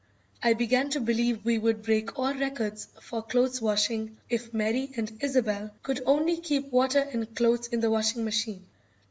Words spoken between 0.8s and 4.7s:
to believe we would break all records for clothes washing if